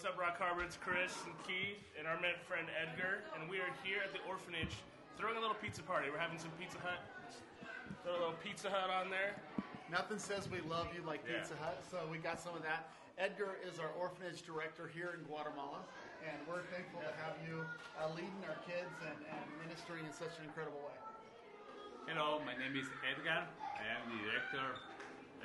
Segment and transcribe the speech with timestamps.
[0.00, 0.64] What's up, Rock Harbor?
[0.64, 4.24] It's Chris and Keith and our man friend Edgar, and we are here at the
[4.24, 4.72] orphanage
[5.20, 6.08] throwing a little pizza party.
[6.08, 7.04] We're having some Pizza Hut.
[8.00, 9.36] Throw a little Pizza Hut on there.
[9.92, 11.44] Nothing says we love you like Yeah.
[11.44, 12.88] Pizza Hut, so we got some of that.
[13.20, 15.84] Edgar is our orphanage director here in Guatemala,
[16.24, 17.60] and we're thankful to have you
[18.00, 20.96] uh, leading our kids and, and ministering in such an incredible way.
[22.08, 23.44] Hello, my name is Edgar.
[23.52, 24.64] I am the director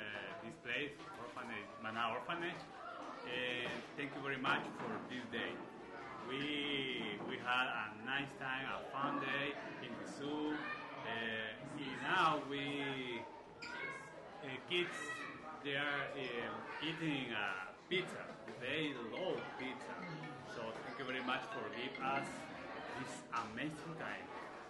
[0.40, 2.56] this place, orphanage, Mana Orphanage,
[3.26, 5.52] and thank you very much for this day.
[6.28, 10.54] We we had a nice time, a fun day in the zoo.
[10.54, 11.66] Uh,
[12.02, 13.22] now we
[14.42, 14.94] uh, kids
[15.64, 18.22] they are uh, eating uh, pizza.
[18.62, 19.94] They love pizza.
[20.54, 22.26] So thank you very much for giving us
[23.02, 24.26] this amazing time.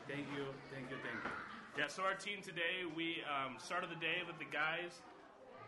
[0.09, 1.34] Thank you, thank you, thank you.
[1.77, 5.05] Yeah, so our team today, we um, started the day with the guys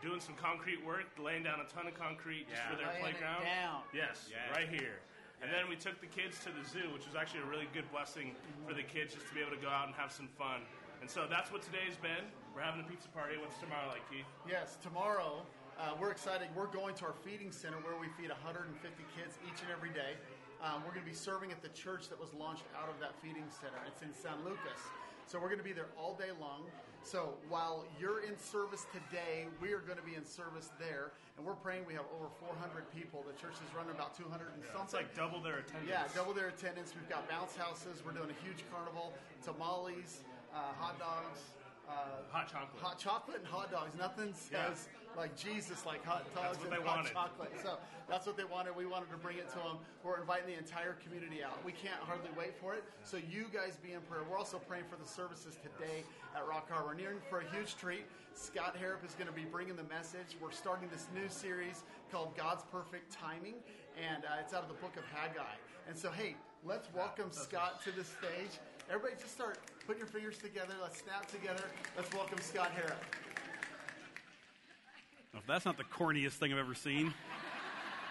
[0.01, 2.69] doing some concrete work, laying down a ton of concrete just Yeah.
[2.69, 3.43] for their Laying it playground.
[3.43, 3.83] down.
[3.93, 4.55] Yes, Yes.
[4.55, 4.99] right here.
[5.41, 7.89] And then we took the kids to the zoo, which was actually a really good
[7.91, 8.35] blessing
[8.67, 10.65] for the kids just to be able to go out and have some fun.
[11.01, 12.29] And so that's what today's been.
[12.53, 13.37] We're having a pizza party.
[13.37, 14.25] What's tomorrow like, Keith?
[14.45, 15.45] Yes, tomorrow
[15.77, 16.53] uh, we're excited.
[16.55, 20.17] We're going to our feeding center where we feed 150 kids each and every day.
[20.61, 23.15] Um, we're going to be serving at the church that was launched out of that
[23.21, 23.79] feeding center.
[23.87, 24.79] It's in San Lucas.
[25.25, 26.67] So we're going to be there all day long.
[27.03, 31.11] So while you're in service today, we are going to be in service there.
[31.37, 33.23] And we're praying we have over 400 people.
[33.25, 34.93] The church is running about 200 and It's something.
[34.99, 35.89] like double their attendance.
[35.89, 36.93] Yeah, double their attendance.
[36.93, 38.03] We've got bounce houses.
[38.05, 40.21] We're doing a huge carnival, tamales,
[40.53, 41.39] uh, hot dogs,
[41.87, 42.81] uh, Hot chocolate.
[42.83, 43.95] hot chocolate and hot dogs.
[43.97, 47.13] Nothing says like Jesus like hot dogs what and they hot wanted.
[47.13, 47.51] chocolate.
[47.61, 48.75] So that's what they wanted.
[48.75, 49.77] We wanted to bring it to them.
[50.03, 51.63] We're inviting the entire community out.
[51.65, 52.83] We can't hardly wait for it.
[53.03, 54.21] So you guys be in prayer.
[54.29, 56.03] We're also praying for the services today
[56.35, 56.87] at Rock Harbor.
[56.89, 58.05] We're nearing for a huge treat.
[58.33, 60.37] Scott Harrop is going to be bringing the message.
[60.41, 63.55] We're starting this new series called God's Perfect Timing,
[63.99, 65.57] and uh, it's out of the book of Haggai.
[65.89, 66.35] And so, hey,
[66.65, 68.61] let's welcome Scott to the stage.
[68.87, 70.73] Everybody, just start putting your fingers together.
[70.81, 71.63] Let's snap together.
[71.97, 73.03] Let's welcome Scott Harrop.
[75.35, 77.13] If that's not the corniest thing I've ever seen,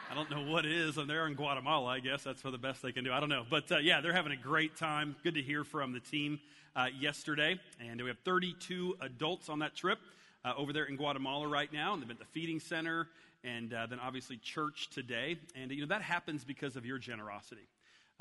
[0.08, 0.98] I don't know what is.
[0.98, 2.22] And they're in Guatemala, I guess.
[2.22, 3.12] That's for the best they can do.
[3.12, 3.44] I don't know.
[3.48, 5.16] But uh, yeah, they're having a great time.
[5.24, 6.38] Good to hear from the team
[6.76, 7.58] uh, yesterday.
[7.80, 9.98] And we have 32 adults on that trip
[10.44, 11.92] uh, over there in Guatemala right now.
[11.92, 13.08] And they've been at the feeding center
[13.42, 15.38] and uh, then obviously church today.
[15.60, 17.66] And, you know, that happens because of your generosity.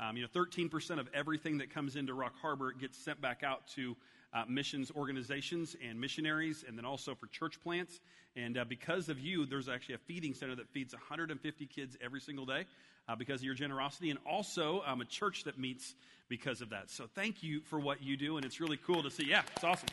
[0.00, 3.68] Um, you know, 13% of everything that comes into Rock Harbor gets sent back out
[3.76, 3.96] to
[4.32, 8.00] uh, missions organizations and missionaries, and then also for church plants.
[8.36, 12.20] And uh, because of you, there's actually a feeding center that feeds 150 kids every
[12.20, 12.66] single day
[13.08, 15.94] uh, because of your generosity, and also um, a church that meets
[16.28, 16.90] because of that.
[16.90, 19.26] So thank you for what you do, and it's really cool to see.
[19.26, 19.88] Yeah, it's awesome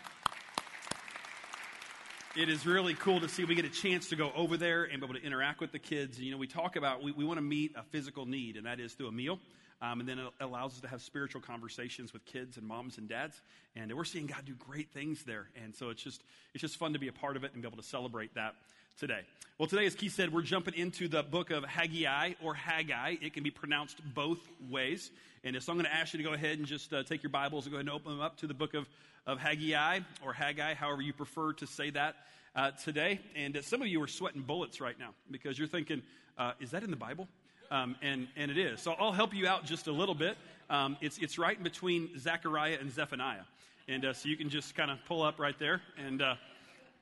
[2.35, 5.00] it is really cool to see we get a chance to go over there and
[5.00, 6.19] be able to interact with the kids.
[6.19, 8.79] You know, we talk about we, we want to meet a physical need, and that
[8.79, 9.40] is through a meal.
[9.85, 13.07] Um, and then it allows us to have spiritual conversations with kids and moms and
[13.07, 13.40] dads.
[13.75, 15.47] And we're seeing God do great things there.
[15.63, 16.23] And so it's just
[16.53, 18.56] it's just fun to be a part of it and be able to celebrate that
[19.00, 19.22] today.
[19.59, 23.18] Well, today, as Keith said, we're jumping into the book of Haggai or Haggai.
[23.22, 25.12] It can be pronounced both ways.
[25.44, 27.29] And so I'm going to ask you to go ahead and just uh, take your
[27.29, 28.88] Bibles and go ahead and open them up to the book of,
[29.28, 32.16] of Haggai or Haggai, however you prefer to say that
[32.56, 33.19] uh, today.
[33.35, 36.02] And uh, some of you are sweating bullets right now because you're thinking,
[36.38, 37.28] uh, is that in the Bible?
[37.71, 38.81] Um, and, and it is.
[38.81, 40.37] So I'll help you out just a little bit.
[40.69, 43.43] Um, it's, it's right in between Zechariah and Zephaniah.
[43.87, 45.81] And uh, so you can just kind of pull up right there.
[45.97, 46.35] And uh,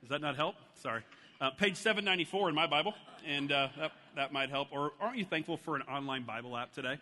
[0.00, 0.54] does that not help?
[0.74, 1.02] Sorry.
[1.40, 2.94] Uh, page 794 in my Bible.
[3.26, 4.68] And uh, that, that might help.
[4.70, 6.98] Or aren't you thankful for an online Bible app today?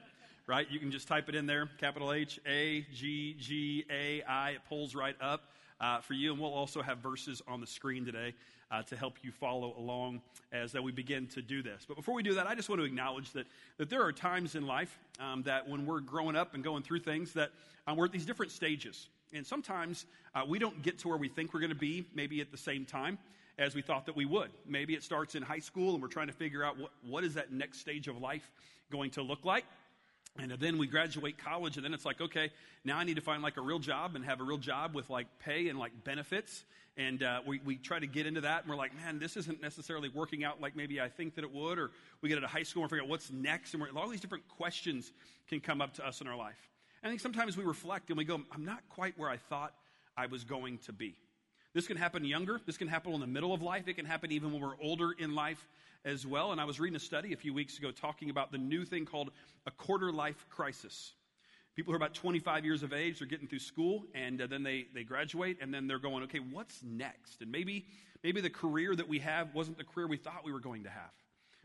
[0.46, 0.70] Right?
[0.70, 4.50] You can just type it in there capital H A G G A I.
[4.50, 5.42] It pulls right up.
[5.80, 8.32] Uh, for you, and we'll also have verses on the screen today
[8.72, 11.84] uh, to help you follow along as we begin to do this.
[11.86, 13.46] But before we do that, I just want to acknowledge that,
[13.76, 17.00] that there are times in life um, that when we're growing up and going through
[17.00, 17.50] things that
[17.86, 19.08] um, we're at these different stages.
[19.34, 22.40] And sometimes uh, we don't get to where we think we're going to be, maybe
[22.40, 23.18] at the same time
[23.58, 24.50] as we thought that we would.
[24.66, 27.34] Maybe it starts in high school and we're trying to figure out what, what is
[27.34, 28.50] that next stage of life
[28.90, 29.64] going to look like.
[30.38, 32.50] And then we graduate college, and then it's like, okay,
[32.84, 35.10] now I need to find like a real job and have a real job with
[35.10, 36.64] like pay and like benefits.
[36.96, 39.60] And uh, we, we try to get into that, and we're like, man, this isn't
[39.60, 41.78] necessarily working out like maybe I think that it would.
[41.78, 41.90] Or
[42.22, 45.12] we get into high school and figure out what's next, and all these different questions
[45.48, 46.68] can come up to us in our life.
[47.02, 49.74] And I think sometimes we reflect and we go, I'm not quite where I thought
[50.16, 51.14] I was going to be.
[51.74, 52.60] This can happen younger.
[52.66, 53.88] This can happen in the middle of life.
[53.88, 55.68] It can happen even when we're older in life
[56.04, 56.52] as well.
[56.52, 59.06] And I was reading a study a few weeks ago talking about the new thing
[59.06, 59.30] called
[59.66, 61.12] a quarter life crisis.
[61.74, 64.62] People who are about 25 years of age, they're getting through school, and uh, then
[64.62, 67.40] they, they graduate, and then they're going, okay, what's next?
[67.40, 67.86] And maybe,
[68.22, 70.90] maybe the career that we have wasn't the career we thought we were going to
[70.90, 71.12] have.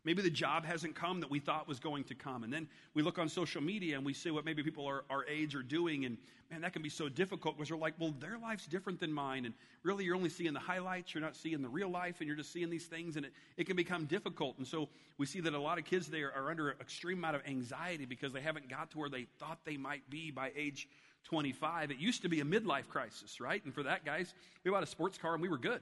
[0.08, 2.46] Maybe the job hasn't come that we thought was going to come.
[2.46, 5.26] And then we look on social media and we see what maybe people are, our
[5.26, 6.06] age are doing.
[6.06, 6.18] And
[6.50, 9.44] man, that can be so difficult because we're like, well, their life's different than mine.
[9.44, 11.14] And really, you're only seeing the highlights.
[11.14, 12.22] You're not seeing the real life.
[12.22, 13.18] And you're just seeing these things.
[13.18, 14.58] And it, it can become difficult.
[14.60, 14.88] And so
[15.18, 18.06] we see that a lot of kids there are under an extreme amount of anxiety
[18.06, 20.88] because they haven't got to where they thought they might be by age
[21.26, 21.92] 25.
[21.92, 23.62] It used to be a midlife crisis, right?
[23.66, 24.34] And for that, guys,
[24.64, 25.82] we bought a sports car and we were good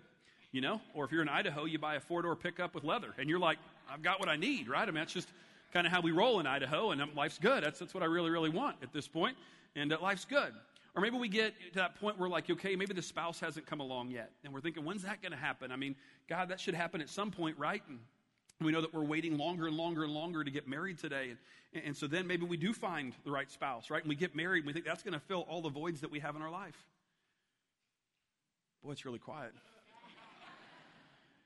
[0.56, 0.80] you know?
[0.94, 3.39] Or if you're in Idaho, you buy a four door pickup with leather, and you're
[3.39, 3.57] like,
[3.92, 4.84] I've got what I need, right?
[4.84, 5.30] I mean, that's just
[5.74, 7.64] kind of how we roll in Idaho, and life's good.
[7.64, 9.38] That's, that's what I really, really want at this point,
[9.76, 10.54] and uh, life's good.
[10.96, 13.82] Or maybe we get to that point where, like, okay, maybe the spouse hasn't come
[13.82, 15.72] along yet, and we're thinking, when's that going to happen?
[15.72, 15.96] I mean,
[16.30, 17.84] God, that should happen at some point, right?
[17.90, 18.00] And
[18.62, 21.36] we know that we're waiting longer and longer and longer to get married today.
[21.74, 24.02] And, and so then maybe we do find the right spouse, right?
[24.02, 26.12] And we get married, and we think that's going to fill all the voids that
[26.12, 26.81] we have in our life.
[28.81, 29.52] Boy, it's really quiet.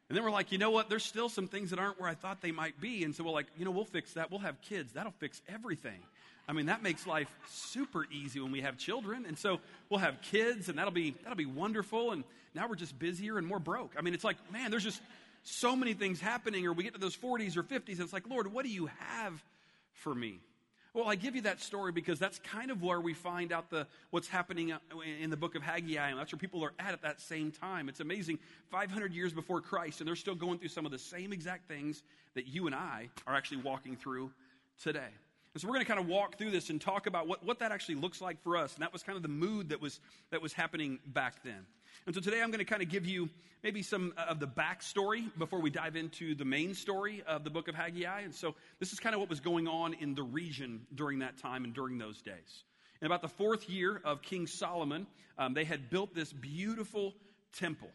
[0.10, 0.90] And then we're like, you know what?
[0.90, 3.04] There's still some things that aren't where I thought they might be.
[3.04, 4.32] And so we're like, you know, we'll fix that.
[4.32, 4.94] We'll have kids.
[4.94, 6.00] That'll fix everything.
[6.48, 9.26] I mean, that makes life super easy when we have children.
[9.28, 12.12] And so we'll have kids and that'll be, that'll be wonderful.
[12.12, 12.24] And
[12.56, 13.94] now we're just busier and more broke.
[14.00, 15.00] I mean, it's like, man, there's just
[15.44, 16.66] so many things happening.
[16.66, 18.90] Or we get to those 40s or 50s and it's like, Lord, what do you
[18.98, 19.44] have
[19.94, 20.40] for me?
[20.94, 23.86] Well, I give you that story because that's kind of where we find out the,
[24.10, 24.80] what's happening uh,
[25.22, 27.90] in the book of Haggai, and that's where people are at at that same time.
[27.90, 28.40] It's amazing.
[28.72, 32.02] 500 years before Christ, and they're still going through some of the same exact things
[32.34, 34.32] that you and I are actually walking through
[34.82, 35.10] today.
[35.60, 37.60] And so we're going to kind of walk through this and talk about what, what
[37.60, 38.76] that actually looks like for us.
[38.76, 40.00] And that was kind of the mood that was,
[40.32, 41.66] that was happening back then.
[42.06, 43.28] And so today I'm going to kind of give you
[43.62, 47.68] maybe some of the backstory before we dive into the main story of the book
[47.68, 48.22] of Haggai.
[48.22, 51.38] And so this is kind of what was going on in the region during that
[51.40, 52.64] time and during those days.
[53.02, 55.08] In about the fourth year of King Solomon,
[55.38, 57.16] um, they had built this beautiful
[57.52, 57.90] temple.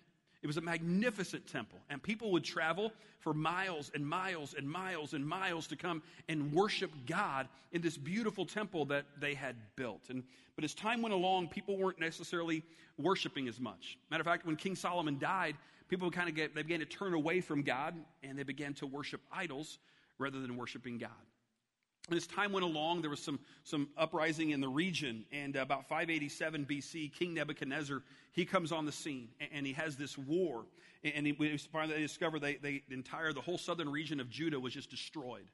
[0.45, 5.15] It was a magnificent temple, and people would travel for miles and miles and miles
[5.15, 10.03] and miles to come and worship God in this beautiful temple that they had built.
[10.11, 10.23] And
[10.55, 12.63] but as time went along, people weren't necessarily
[12.99, 13.97] worshiping as much.
[14.11, 15.57] Matter of fact, when King Solomon died,
[15.89, 18.87] people kind of get, they began to turn away from God and they began to
[18.87, 19.79] worship idols
[20.19, 21.11] rather than worshiping God.
[22.09, 25.25] And as time went along, there was some, some uprising in the region.
[25.33, 28.03] And about 587 BC, King Nebuchadnezzar,
[28.33, 30.67] he comes on the scene and he has this war.
[31.03, 34.75] And he, they discover they, they, the entire, the whole southern region of Judah was
[34.75, 35.47] just destroyed.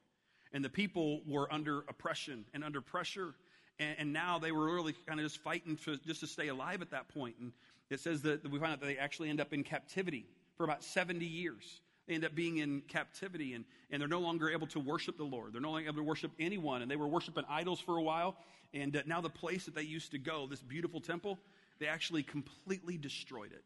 [0.53, 3.33] And the people were under oppression and under pressure.
[3.79, 6.81] And, and now they were really kind of just fighting to, just to stay alive
[6.81, 7.35] at that point.
[7.39, 7.53] And
[7.89, 10.25] it says that we find out that they actually end up in captivity
[10.57, 11.81] for about 70 years.
[12.07, 15.23] They end up being in captivity and, and they're no longer able to worship the
[15.23, 15.53] Lord.
[15.53, 16.81] They're no longer able to worship anyone.
[16.81, 18.35] And they were worshiping idols for a while.
[18.73, 21.39] And uh, now the place that they used to go, this beautiful temple,
[21.79, 23.63] they actually completely destroyed it.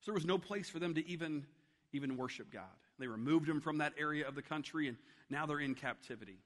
[0.00, 1.44] So there was no place for them to even,
[1.92, 2.62] even worship God.
[2.98, 4.96] They removed them from that area of the country and
[5.30, 6.38] now they're in captivity.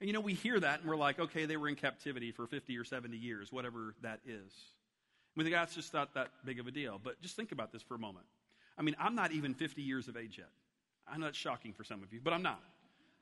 [0.00, 2.46] And you know, we hear that and we're like, okay, they were in captivity for
[2.46, 4.52] 50 or 70 years, whatever that is.
[5.36, 7.00] We think that's just not that big of a deal.
[7.02, 8.26] But just think about this for a moment.
[8.78, 10.48] I mean, I'm not even 50 years of age yet.
[11.08, 12.60] I know that's shocking for some of you, but I'm not.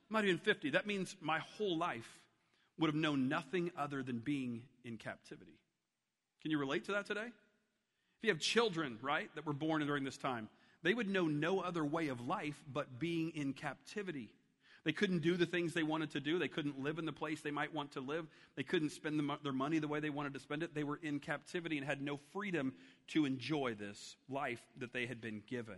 [0.09, 0.71] I'm not even 50.
[0.71, 2.09] That means my whole life
[2.77, 5.59] would have known nothing other than being in captivity.
[6.41, 7.25] Can you relate to that today?
[7.25, 10.49] If you have children, right, that were born during this time,
[10.83, 14.29] they would know no other way of life but being in captivity.
[14.83, 16.37] They couldn't do the things they wanted to do.
[16.37, 18.27] They couldn't live in the place they might want to live.
[18.55, 20.75] They couldn't spend the, their money the way they wanted to spend it.
[20.75, 22.73] They were in captivity and had no freedom
[23.07, 25.77] to enjoy this life that they had been given.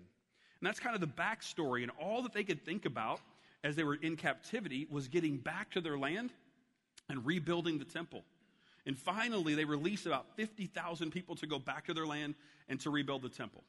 [0.60, 1.84] And that's kind of the backstory.
[1.84, 3.20] And all that they could think about
[3.64, 6.32] as they were in captivity was getting back to their land
[7.10, 8.24] and rebuilding the temple.
[8.86, 12.36] And finally, they release about 50,000 people to go back to their land
[12.70, 13.64] and to rebuild the temple.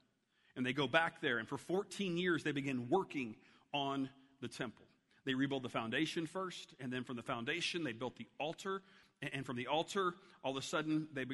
[0.56, 3.36] And they go back there, and for 14 years, they begin working
[3.72, 4.08] on
[4.40, 4.86] the temple.
[5.24, 8.82] They rebuild the foundation first, and then from the foundation, they built the altar
[9.20, 11.24] and from the altar, all of a sudden, they,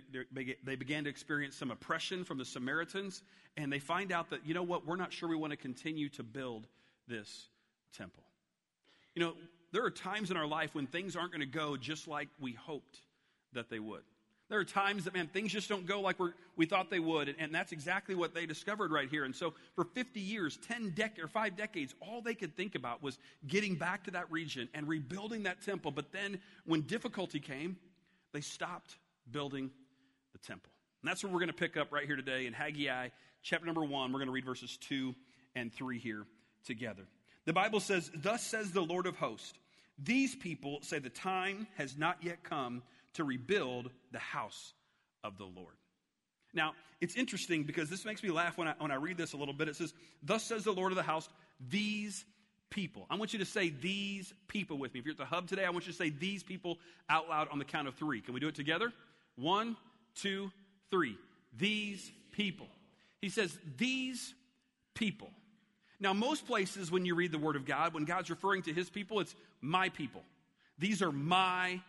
[0.65, 3.23] they began to experience some oppression from the Samaritans,
[3.57, 6.09] and they find out that, you know what, we're not sure we want to continue
[6.11, 6.67] to build
[7.07, 7.49] this
[7.97, 8.25] temple.
[9.15, 9.35] You know,
[9.73, 12.53] there are times in our life when things aren't going to go just like we
[12.53, 13.01] hoped
[13.53, 14.03] that they would.
[14.51, 17.29] There are times that, man, things just don't go like we we thought they would.
[17.29, 19.25] And, and, that's exactly what they discovered right here.
[19.25, 23.03] And so for 50 years, 10 dec- or five decades, all they could think about
[23.03, 25.91] was getting back to that region and rebuilding that temple.
[25.91, 27.77] But then when difficulty came,
[28.33, 28.97] they stopped
[29.31, 29.71] building
[30.33, 30.71] the temple.
[31.03, 33.09] And that's what we're going to pick up right here today in Haggai,
[33.43, 34.13] chapter number one.
[34.13, 35.15] We're going to read verses two
[35.55, 36.27] and three here
[36.67, 37.03] together.
[37.47, 39.55] The Bible says, Thus says the Lord of hosts,
[39.99, 42.83] these people say the time has not yet come
[43.15, 44.73] to rebuild the house
[45.23, 45.75] of the Lord.
[46.53, 49.37] Now, it's interesting because this makes me laugh when I, when I read this a
[49.37, 49.69] little bit.
[49.69, 49.93] It says,
[50.23, 51.29] Thus says the Lord of the house,
[51.69, 52.25] these
[52.71, 53.07] people.
[53.11, 55.01] I want you to say these people with me.
[55.01, 56.79] If you're at the hub today, I want you to say these people
[57.09, 58.21] out loud on the count of three.
[58.21, 58.93] Can we do it together?
[59.37, 59.77] One,
[60.15, 60.51] two,
[60.91, 61.17] three.
[61.57, 62.67] These people.
[63.21, 64.35] He says, these
[64.95, 65.31] people.
[66.01, 68.91] Now, most places when you read the Word of God, when God's referring to His
[68.91, 70.23] people, it's my people.
[70.79, 71.81] These are my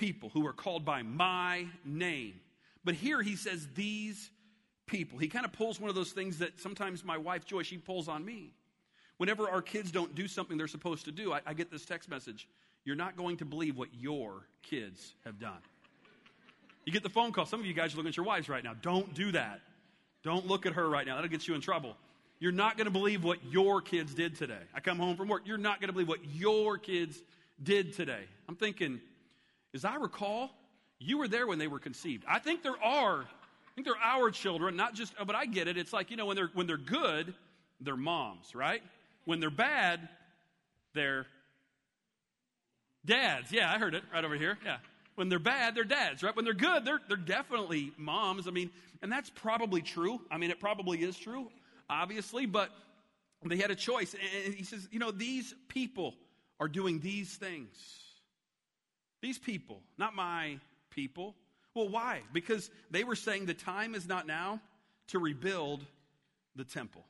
[0.00, 2.40] people who are called by my name.
[2.84, 4.30] But here he says, these
[4.86, 5.18] people.
[5.18, 8.08] He kind of pulls one of those things that sometimes my wife, Joy, she pulls
[8.08, 8.54] on me.
[9.18, 12.08] Whenever our kids don't do something they're supposed to do, I, I get this text
[12.08, 12.48] message
[12.86, 15.58] You're not going to believe what your kids have done.
[16.86, 17.44] You get the phone call.
[17.44, 18.72] Some of you guys are looking at your wives right now.
[18.80, 19.60] Don't do that.
[20.24, 21.16] Don't look at her right now.
[21.16, 21.94] That'll get you in trouble.
[22.38, 24.62] You're not going to believe what your kids did today.
[24.74, 25.42] I come home from work.
[25.44, 27.22] You're not going to believe what your kids
[27.62, 28.24] did today.
[28.48, 28.98] I'm thinking,
[29.74, 30.50] as I recall,
[30.98, 32.24] you were there when they were conceived.
[32.28, 35.76] I think there are, I think they're our children, not just, but I get it.
[35.76, 37.34] It's like, you know, when they're, when they're good,
[37.80, 38.82] they're moms, right?
[39.24, 40.08] When they're bad,
[40.94, 41.26] they're
[43.04, 43.52] dads.
[43.52, 44.58] Yeah, I heard it right over here.
[44.64, 44.78] Yeah.
[45.14, 46.34] When they're bad, they're dads, right?
[46.34, 48.48] When they're good, they're, they're definitely moms.
[48.48, 48.70] I mean,
[49.02, 50.20] and that's probably true.
[50.30, 51.50] I mean, it probably is true,
[51.88, 52.70] obviously, but
[53.44, 54.14] they had a choice.
[54.44, 56.14] And he says, you know, these people
[56.58, 57.99] are doing these things.
[59.20, 60.58] These people, not my
[60.90, 61.34] people.
[61.74, 62.22] Well, why?
[62.32, 64.60] Because they were saying the time is not now
[65.08, 65.84] to rebuild
[66.56, 67.04] the temple.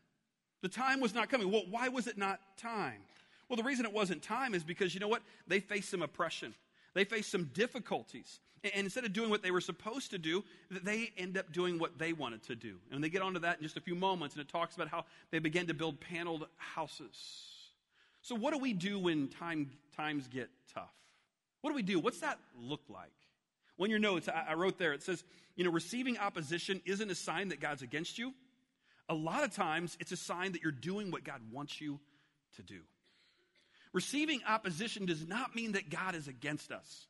[0.62, 1.50] The time was not coming.
[1.50, 3.00] Well, why was it not time?
[3.48, 5.22] Well, the reason it wasn't time is because you know what?
[5.46, 6.54] They faced some oppression.
[6.94, 8.40] They faced some difficulties.
[8.62, 11.98] And instead of doing what they were supposed to do, they end up doing what
[11.98, 12.76] they wanted to do.
[12.92, 15.04] And they get onto that in just a few moments, and it talks about how
[15.30, 17.46] they began to build paneled houses.
[18.22, 20.92] So, what do we do when time, times get tough?
[21.60, 21.98] What do we do?
[21.98, 23.12] What's that look like?
[23.76, 25.24] Well, in your notes, I, I wrote there, it says,
[25.56, 28.32] you know, receiving opposition isn't a sign that God's against you.
[29.08, 31.98] A lot of times, it's a sign that you're doing what God wants you
[32.56, 32.80] to do.
[33.92, 37.06] Receiving opposition does not mean that God is against us.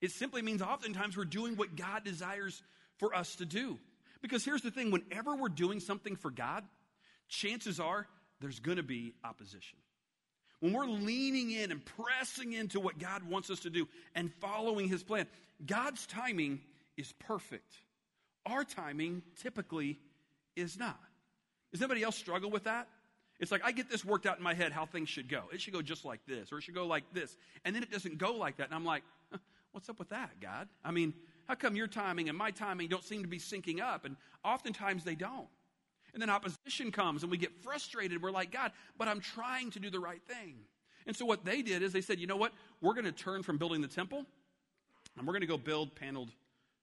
[0.00, 2.62] It simply means oftentimes we're doing what God desires
[2.98, 3.78] for us to do.
[4.22, 6.64] Because here's the thing whenever we're doing something for God,
[7.28, 8.06] chances are
[8.40, 9.78] there's going to be opposition.
[10.60, 14.88] When we're leaning in and pressing into what God wants us to do and following
[14.88, 15.26] His plan,
[15.64, 16.60] God's timing
[16.96, 17.74] is perfect.
[18.46, 19.98] Our timing typically
[20.56, 21.00] is not.
[21.72, 22.88] Does anybody else struggle with that?
[23.38, 25.44] It's like I get this worked out in my head how things should go.
[25.52, 27.36] It should go just like this, or it should go like this.
[27.64, 28.66] And then it doesn't go like that.
[28.66, 29.02] And I'm like,
[29.72, 30.68] what's up with that, God?
[30.84, 31.14] I mean,
[31.48, 34.04] how come your timing and my timing don't seem to be syncing up?
[34.04, 35.48] And oftentimes they don't.
[36.12, 38.22] And then opposition comes and we get frustrated.
[38.22, 40.56] We're like, God, but I'm trying to do the right thing.
[41.06, 42.52] And so what they did is they said, you know what?
[42.80, 44.24] We're going to turn from building the temple
[45.16, 46.30] and we're going to go build paneled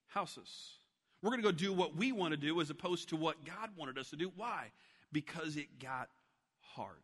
[0.07, 0.77] houses.
[1.21, 3.69] We're going to go do what we want to do as opposed to what God
[3.77, 4.31] wanted us to do.
[4.35, 4.71] Why?
[5.11, 6.09] Because it got
[6.59, 7.01] hard.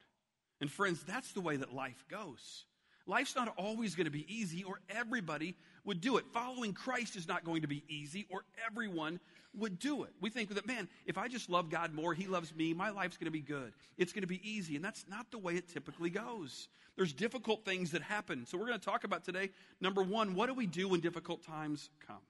[0.62, 2.66] And friends, that's the way that life goes.
[3.06, 6.26] Life's not always going to be easy, or everybody would do it.
[6.34, 9.20] Following Christ is not going to be easy, or everyone
[9.56, 10.12] would do it.
[10.22, 13.18] We think that, man, if I just love God more, He loves me, my life's
[13.18, 13.74] going to be good.
[13.98, 14.76] It's going to be easy.
[14.76, 16.70] And that's not the way it typically goes.
[16.96, 18.46] There's difficult things that happen.
[18.46, 19.50] So we're going to talk about today.
[19.82, 22.22] Number one, what do we do when difficult times come?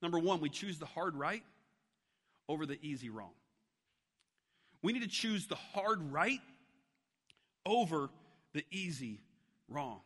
[0.00, 1.42] Number one, we choose the hard right
[2.48, 3.32] over the easy wrong.
[4.82, 6.40] We need to choose the hard right
[7.66, 8.08] over
[8.54, 9.20] the easy
[9.70, 10.00] wrong.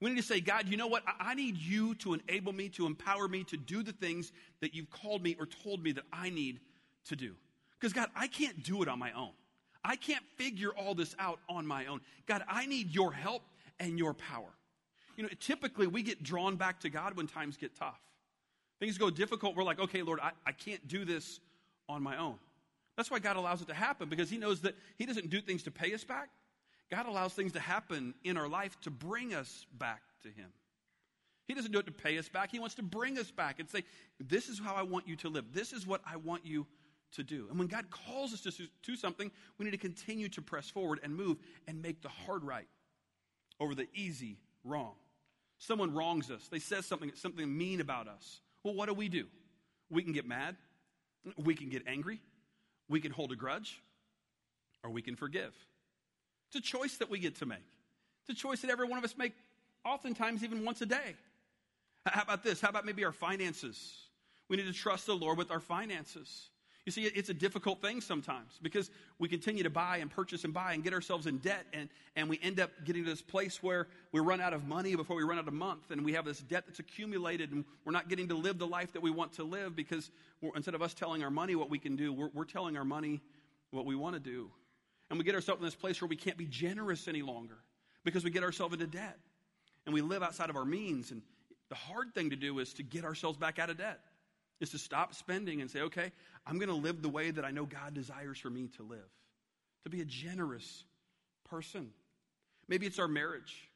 [0.00, 1.02] We need to say, God, you know what?
[1.20, 4.88] I need you to enable me, to empower me to do the things that you've
[4.88, 6.60] called me or told me that I need
[7.06, 7.34] to do.
[7.78, 9.32] Because, God, I can't do it on my own.
[9.84, 12.00] I can't figure all this out on my own.
[12.26, 13.42] God, I need your help
[13.78, 14.48] and your power.
[15.16, 18.00] You know, typically we get drawn back to God when times get tough.
[18.78, 19.56] Things go difficult.
[19.56, 21.40] We're like, okay, Lord, I, I can't do this
[21.88, 22.36] on my own.
[22.96, 25.62] That's why God allows it to happen because He knows that He doesn't do things
[25.64, 26.30] to pay us back.
[26.90, 30.48] God allows things to happen in our life to bring us back to Him.
[31.46, 32.50] He doesn't do it to pay us back.
[32.50, 33.84] He wants to bring us back and say,
[34.18, 35.46] This is how I want you to live.
[35.52, 36.66] This is what I want you
[37.12, 37.46] to do.
[37.50, 41.00] And when God calls us to do something, we need to continue to press forward
[41.02, 42.68] and move and make the hard right
[43.58, 44.94] over the easy wrong.
[45.58, 46.48] Someone wrongs us.
[46.48, 48.40] They say something, something mean about us.
[48.64, 49.26] Well, what do we do?
[49.90, 50.56] We can get mad.
[51.36, 52.20] We can get angry.
[52.88, 53.82] We can hold a grudge.
[54.82, 55.54] Or we can forgive.
[56.52, 57.58] It's a choice that we get to make.
[58.22, 59.32] It's a choice that every one of us make
[59.84, 61.14] oftentimes even once a day.
[62.04, 62.60] How about this?
[62.60, 63.96] How about maybe our finances?
[64.48, 66.48] We need to trust the Lord with our finances.
[66.86, 70.52] You see, it's a difficult thing sometimes because we continue to buy and purchase and
[70.52, 73.62] buy and get ourselves in debt, and, and we end up getting to this place
[73.62, 76.24] where we run out of money before we run out of month, and we have
[76.24, 79.34] this debt that's accumulated, and we're not getting to live the life that we want
[79.34, 80.10] to live because
[80.56, 83.20] instead of us telling our money what we can do, we're, we're telling our money
[83.70, 84.50] what we want to do.
[85.10, 87.58] And we get ourselves in this place where we can't be generous any longer
[88.04, 89.18] because we get ourselves into debt
[89.84, 91.10] and we live outside of our means.
[91.10, 91.20] And
[91.68, 94.00] the hard thing to do is to get ourselves back out of debt,
[94.60, 96.12] is to stop spending and say, okay,
[96.46, 98.98] I'm going to live the way that I know God desires for me to live,
[99.84, 100.84] to be a generous
[101.48, 101.90] person.
[102.68, 103.68] Maybe it's our marriage.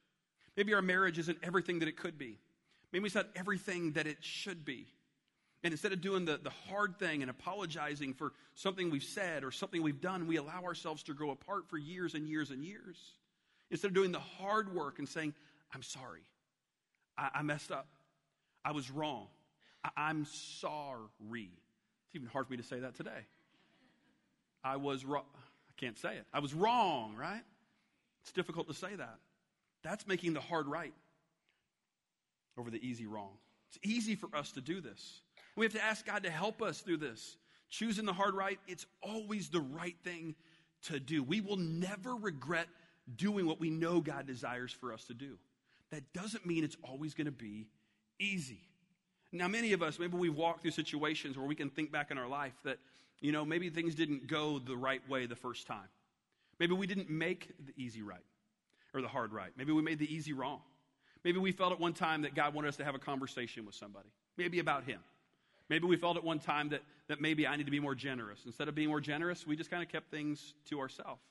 [0.57, 2.39] Maybe our marriage isn't everything that it could be.
[2.93, 4.87] Maybe it's not everything that it should be.
[5.65, 9.51] And instead of doing the, the hard thing and apologizing for something we've said or
[9.51, 12.99] something we've done, we allow ourselves to grow apart for years and years and years.
[13.71, 15.33] Instead of doing the hard work and saying,
[15.75, 16.21] I'm sorry,
[17.17, 17.89] I, I messed up,
[18.63, 19.27] I was wrong,
[19.83, 21.01] I, am sorry.
[21.31, 23.11] It's even hard for me to say that today.
[24.63, 25.25] I was wrong.
[25.35, 26.27] I can't say it.
[26.33, 27.43] I was wrong, right?
[28.23, 29.19] It's difficult to say that.
[29.83, 30.95] That's making the hard right
[32.59, 33.33] over the easy wrong.
[33.71, 35.23] It's easy for us to do this.
[35.57, 37.37] We have to ask God to help us through this.
[37.71, 40.35] Choosing the hard right, it's always the right thing
[40.85, 41.23] to do.
[41.23, 42.69] We will never regret
[43.17, 45.39] doing what we know God desires for us to do.
[45.91, 47.69] That doesn't mean it's always going to be
[48.19, 48.61] easy.
[49.33, 52.19] Now, many of us, maybe we've walked through situations where we can think back in
[52.19, 52.79] our life that,
[53.21, 55.89] you know, maybe things didn't go the right way the first time.
[56.61, 58.25] Maybe we didn't make the easy right
[58.95, 59.51] or the hard right.
[59.57, 60.61] Maybe we made the easy wrong.
[61.25, 63.75] Maybe we felt at one time that God wanted us to have a conversation with
[63.75, 65.01] somebody, maybe about Him.
[65.71, 68.41] Maybe we felt at one time that, that maybe I need to be more generous.
[68.45, 71.23] Instead of being more generous, we just kind of kept things to ourselves.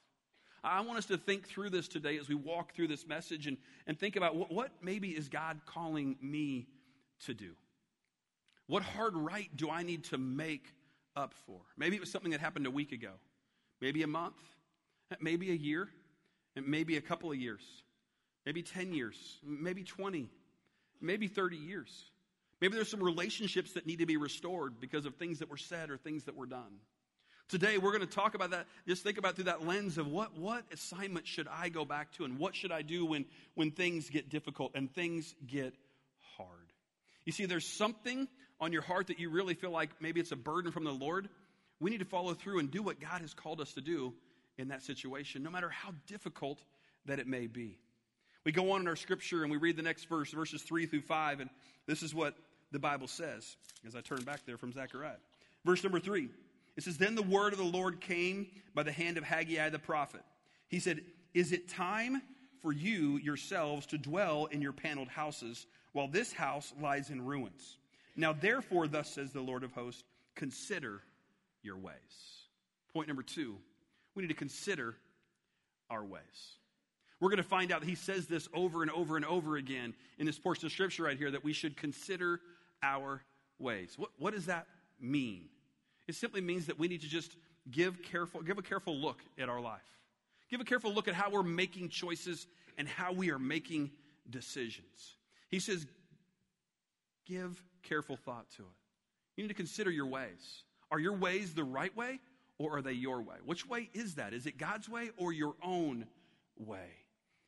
[0.63, 3.57] I want us to think through this today as we walk through this message and,
[3.85, 6.67] and think about what, what maybe is God calling me
[7.25, 7.51] to do?
[8.67, 10.73] What hard right do I need to make
[11.15, 11.59] up for?
[11.77, 13.11] Maybe it was something that happened a week ago,
[13.81, 14.37] maybe a month,
[15.19, 15.89] maybe a year,
[16.55, 17.61] maybe a couple of years,
[18.45, 20.29] maybe 10 years, maybe 20,
[21.01, 22.05] maybe 30 years.
[22.63, 25.89] Maybe there's some relationships that need to be restored because of things that were said
[25.89, 26.79] or things that were done.
[27.49, 28.67] Today, we're going to talk about that.
[28.87, 32.23] Just think about through that lens of what, what assignment should I go back to
[32.23, 35.75] and what should I do when, when things get difficult and things get
[36.37, 36.71] hard.
[37.25, 38.29] You see, there's something
[38.61, 41.27] on your heart that you really feel like maybe it's a burden from the Lord.
[41.81, 44.13] We need to follow through and do what God has called us to do
[44.57, 46.59] in that situation, no matter how difficult
[47.07, 47.77] that it may be.
[48.45, 51.01] We go on in our scripture and we read the next verse, verses 3 through
[51.01, 51.49] 5, and
[51.87, 52.35] this is what
[52.73, 53.55] the Bible says
[53.87, 55.15] as I turn back there from Zechariah.
[55.63, 56.27] Verse number three
[56.75, 59.79] it says, Then the word of the Lord came by the hand of Haggai the
[59.79, 60.23] prophet.
[60.67, 61.01] He said,
[61.33, 62.21] Is it time
[62.61, 67.77] for you yourselves to dwell in your paneled houses while this house lies in ruins?
[68.15, 70.03] Now, therefore, thus says the Lord of hosts,
[70.35, 71.01] consider
[71.61, 71.93] your ways.
[72.93, 73.55] Point number two,
[74.15, 74.95] we need to consider
[75.89, 76.21] our ways.
[77.19, 79.93] We're going to find out that he says this over and over and over again
[80.17, 82.41] in this portion of scripture right here that we should consider
[82.83, 83.23] our
[83.57, 83.95] ways.
[83.97, 84.67] What, what does that
[84.99, 85.49] mean?
[86.07, 87.35] It simply means that we need to just
[87.71, 89.81] give careful, give a careful look at our life.
[90.49, 92.45] Give a careful look at how we're making choices
[92.77, 93.91] and how we are making
[94.29, 95.17] decisions.
[95.49, 95.87] He says,
[97.25, 98.75] give careful thought to it.
[99.35, 100.63] You need to consider your ways.
[100.91, 102.19] Are your ways the right way
[102.59, 103.37] or are they your way?
[103.45, 104.33] Which way is that?
[104.33, 106.05] Is it God's way or your own
[106.57, 106.89] way?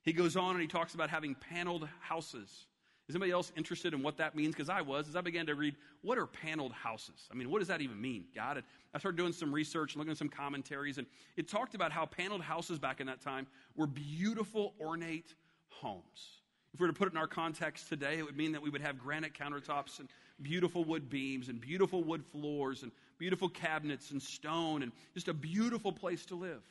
[0.01, 2.67] He goes on and he talks about having paneled houses.
[3.07, 4.55] Is anybody else interested in what that means?
[4.55, 7.27] Because I was, as I began to read, what are paneled houses?
[7.31, 8.25] I mean, what does that even mean?
[8.33, 8.63] God,
[8.93, 11.05] I started doing some research looking at some commentaries, and
[11.37, 15.35] it talked about how paneled houses back in that time were beautiful, ornate
[15.69, 16.41] homes.
[16.73, 18.71] If we were to put it in our context today, it would mean that we
[18.71, 20.09] would have granite countertops and
[20.41, 25.33] beautiful wood beams and beautiful wood floors and beautiful cabinets and stone and just a
[25.33, 26.63] beautiful place to live.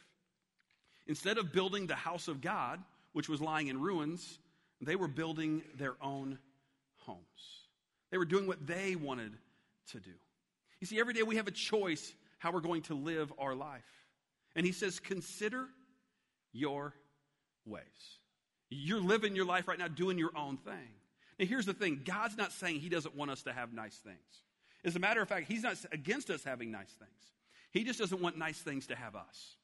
[1.06, 4.38] Instead of building the house of God, which was lying in ruins,
[4.86, 6.38] they were building their own
[6.98, 7.18] homes.
[8.10, 9.32] They were doing what they wanted
[9.92, 10.10] to do.
[10.80, 13.82] You see, every day we have a choice how we're going to live our life.
[14.54, 15.66] And he says, consider
[16.52, 16.94] your
[17.66, 17.82] ways.
[18.70, 20.94] You're living your life right now doing your own thing.
[21.38, 24.18] Now, here's the thing God's not saying he doesn't want us to have nice things.
[24.84, 27.32] As a matter of fact, he's not against us having nice things.
[27.70, 29.56] He just doesn't want nice things to have us.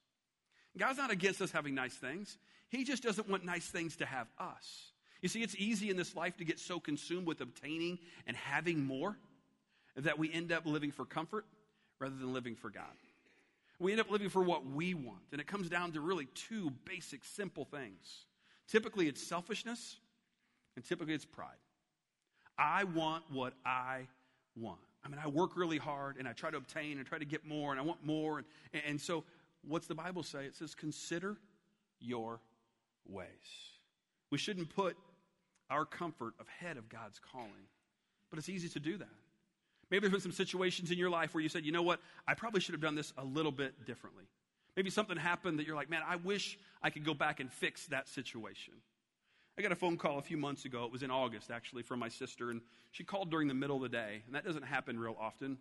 [0.77, 2.39] God's not against us having nice things.
[2.71, 4.93] He just doesn't want nice things to have us.
[5.23, 8.85] You see, it's easy in this life to get so consumed with obtaining and having
[8.85, 9.17] more
[9.97, 11.45] that we end up living for comfort
[11.99, 12.85] rather than living for God.
[13.79, 15.23] We end up living for what we want.
[15.33, 18.27] And it comes down to really two basic, simple things.
[18.69, 19.97] Typically, it's selfishness,
[20.77, 21.49] and typically, it's pride.
[22.57, 24.07] I want what I
[24.55, 24.81] want.
[25.05, 27.47] I mean, I work really hard and I try to obtain and try to get
[27.47, 28.39] more and I want more.
[28.39, 29.25] And, and so,
[29.67, 30.45] what's the Bible say?
[30.45, 31.39] It says, consider
[32.01, 32.41] your
[33.09, 33.27] ways.
[34.31, 34.97] We shouldn't put
[35.71, 37.69] our comfort ahead of God's calling.
[38.31, 39.09] But it's easy to do that.
[39.91, 42.35] Maybe there's been some situations in your life where you said, you know what, I
[42.35, 44.25] probably should have done this a little bit differently.
[44.77, 47.87] Maybe something happened that you're like, man, I wish I could go back and fix
[47.87, 48.75] that situation.
[49.59, 50.85] I got a phone call a few months ago.
[50.85, 52.61] It was in August, actually, from my sister, and
[52.93, 54.23] she called during the middle of the day.
[54.27, 55.59] And that doesn't happen real often.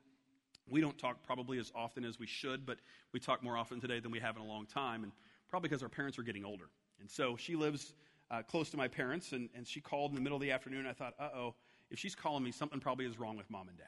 [0.70, 2.78] We don't talk probably as often as we should, but
[3.12, 5.12] we talk more often today than we have in a long time, and
[5.50, 6.70] probably because our parents are getting older.
[7.00, 7.94] And so she lives
[8.32, 10.86] uh, close to my parents, and, and she called in the middle of the afternoon.
[10.86, 11.56] I thought, uh oh,
[11.90, 13.88] if she's calling me, something probably is wrong with mom and dad.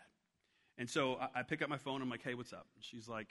[0.78, 2.02] And so I, I pick up my phone.
[2.02, 2.68] I'm like, hey, what's up?
[2.76, 3.28] And she's like,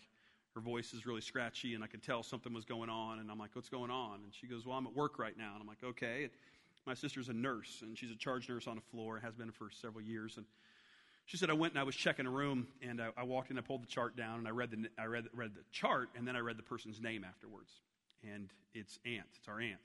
[0.55, 3.19] her voice is really scratchy, and I could tell something was going on.
[3.19, 4.21] And I'm like, what's going on?
[4.25, 5.53] And she goes, well, I'm at work right now.
[5.53, 6.25] And I'm like, okay.
[6.25, 6.31] And
[6.87, 9.71] my sister's a nurse, and she's a charge nurse on the floor, has been for
[9.71, 10.37] several years.
[10.37, 10.47] And
[11.27, 13.59] she said, I went and I was checking a room, and I, I walked in,
[13.59, 16.27] I pulled the chart down, and I read the, I read, read the chart, and
[16.27, 17.71] then I read the person's name afterwards.
[18.25, 19.27] And it's Aunt.
[19.39, 19.79] It's our aunt.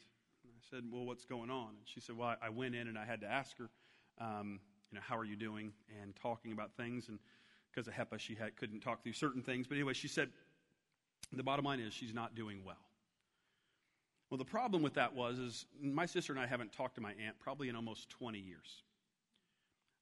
[0.56, 1.70] I said, well, what's going on?
[1.70, 3.70] And she said, well, I went in and I had to ask her,
[4.20, 5.74] um, you know, how are you doing?
[6.02, 7.10] And talking about things.
[7.10, 7.20] And
[7.72, 9.68] because of HIPAA, she had, couldn't talk through certain things.
[9.68, 10.30] But anyway, she said,
[11.34, 12.78] the bottom line is she's not doing well.
[14.30, 17.13] Well, the problem with that was is my sister and I haven't talked to my
[17.26, 18.84] aunt probably in almost 20 years.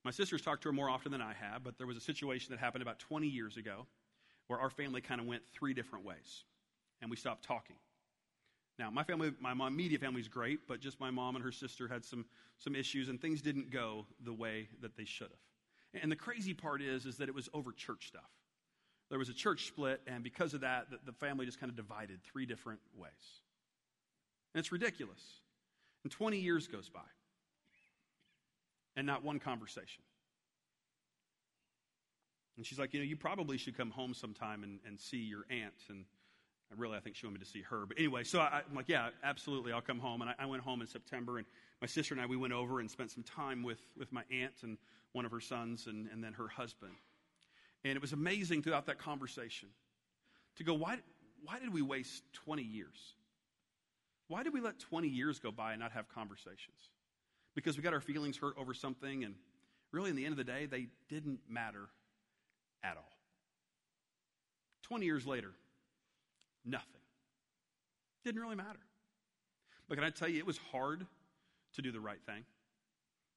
[0.06, 2.52] My sister's talked to her more often than I have, but there was a situation
[2.52, 3.88] that happened about 20 years ago
[4.48, 6.44] where our family kind of went three different ways,
[7.02, 7.78] and we stopped talking.
[8.80, 11.52] Now, my family, my mom, immediate family is great, but just my mom and her
[11.52, 12.26] sister had some,
[12.58, 16.02] some issues, and things didn't go the way that they should have.
[16.02, 18.30] And the crazy part is, is that it was over church stuff.
[19.10, 21.76] There was a church split, and because of that, the, the family just kind of
[21.76, 23.12] divided three different ways.
[24.54, 25.22] And it's ridiculous.
[26.04, 27.02] And 20 years goes by,
[28.96, 30.04] and not one conversation.
[32.58, 35.46] And she's like, you know, you probably should come home sometime and, and see your
[35.50, 35.74] aunt.
[35.90, 36.06] And
[36.76, 37.86] really, I think she wanted me to see her.
[37.86, 40.22] But anyway, so I, am like, yeah, absolutely, I'll come home.
[40.22, 41.46] And I, I, went home in September, and
[41.82, 44.54] my sister and I, we went over and spent some time with, with my aunt
[44.64, 44.78] and
[45.12, 46.94] one of her sons and, and then her husband.
[47.84, 49.70] And it was amazing throughout that conversation
[50.56, 50.98] to go, why,
[51.44, 53.14] why did we waste 20 years?
[54.28, 56.90] Why did we let 20 years go by and not have conversations?
[57.56, 59.36] Because we got our feelings hurt over something, and
[59.92, 61.88] really, in the end of the day, they didn't matter
[62.84, 63.12] at all.
[64.84, 65.52] 20 years later,
[66.66, 67.02] Nothing.
[68.24, 68.80] Didn't really matter.
[69.90, 71.06] But can I tell you, it was hard
[71.76, 72.46] to do the right thing.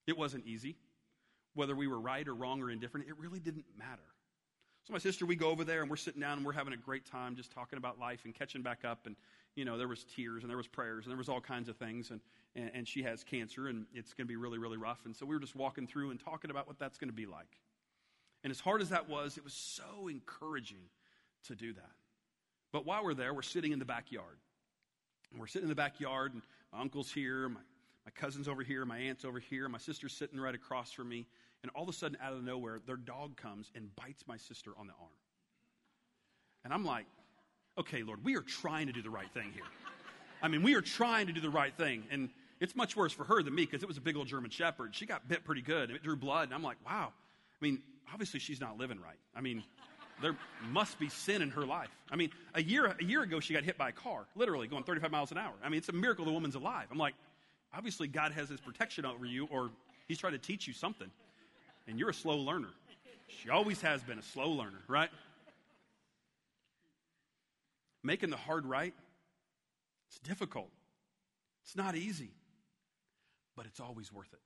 [0.07, 0.77] It wasn't easy.
[1.55, 4.03] Whether we were right or wrong or indifferent, it really didn't matter.
[4.85, 6.77] So my sister, we go over there and we're sitting down and we're having a
[6.77, 9.07] great time just talking about life and catching back up.
[9.07, 9.17] And,
[9.57, 11.77] you know, there was tears and there was prayers and there was all kinds of
[11.77, 12.13] things.
[12.13, 12.21] And,
[12.55, 15.05] and, and she has cancer and it's going to be really, really rough.
[15.05, 17.27] And so we were just walking through and talking about what that's going to be
[17.27, 17.59] like.
[18.45, 20.83] And as hard as that was, it was so encouraging
[21.49, 21.91] to do that.
[22.73, 24.39] But while we're there, we're sitting in the backyard.
[25.31, 27.61] And we're sitting in the backyard, and my uncle's here, my,
[28.05, 31.27] my cousin's over here, my aunt's over here, my sister's sitting right across from me.
[31.63, 34.73] And all of a sudden, out of nowhere, their dog comes and bites my sister
[34.79, 35.11] on the arm.
[36.65, 37.07] And I'm like,
[37.79, 39.65] okay, Lord, we are trying to do the right thing here.
[40.43, 42.05] I mean, we are trying to do the right thing.
[42.11, 44.51] And it's much worse for her than me because it was a big old German
[44.51, 44.95] Shepherd.
[44.95, 46.45] She got bit pretty good and it drew blood.
[46.45, 47.09] And I'm like, wow.
[47.11, 49.19] I mean, obviously she's not living right.
[49.35, 49.63] I mean,
[50.23, 50.37] there
[50.71, 51.91] must be sin in her life.
[52.11, 54.85] I mean, a year, a year ago, she got hit by a car, literally going
[54.85, 55.53] 35 miles an hour.
[55.63, 56.87] I mean, it's a miracle the woman's alive.
[56.91, 57.15] I'm like,
[57.75, 59.71] obviously, God has his protection over you, or
[60.09, 61.11] he's trying to teach you something.
[61.87, 62.71] And you're a slow learner.
[63.43, 65.11] She always has been a slow learner, right?
[68.03, 68.95] Making the hard right,
[70.09, 70.71] it's difficult.
[71.65, 72.31] It's not easy,
[73.57, 74.39] but it's always worth it.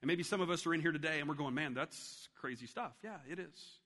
[0.00, 2.66] And maybe some of us are in here today and we're going, man, that's crazy
[2.66, 2.92] stuff.
[3.02, 3.79] Yeah, it is.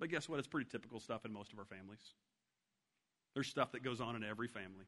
[0.00, 0.38] But guess what?
[0.38, 2.00] It's pretty typical stuff in most of our families.
[3.34, 4.84] There's stuff that goes on in every family.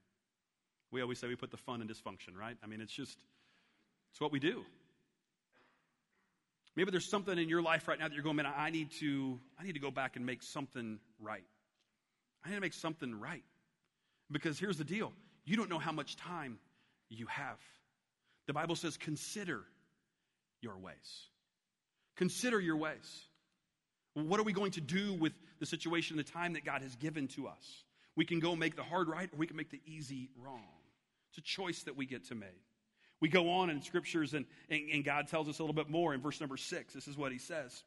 [0.93, 2.57] We always say we put the fun in dysfunction, right?
[2.63, 3.19] I mean, it's just,
[4.13, 4.65] it's what we do.
[6.77, 9.41] Maybe there's something in your life right now that you're going, man, I need to,
[9.59, 11.45] I need to go back and make something right.
[12.45, 13.43] I need to make something right.
[14.31, 15.13] Because here's the deal
[15.45, 16.59] you don't know how much time
[17.09, 17.59] you have.
[18.47, 19.63] The Bible says, consider
[20.61, 21.29] your ways.
[22.17, 23.27] Consider your ways.
[24.17, 27.29] What are we going to do with the situation, the time that God has given
[27.29, 27.85] to us?
[28.17, 30.65] We can go make the hard right, or we can make the easy wrong.
[31.29, 32.63] It's a choice that we get to make.
[33.21, 36.15] We go on in scriptures, and, and, and God tells us a little bit more
[36.15, 36.95] in verse number six.
[36.95, 37.83] This is what he says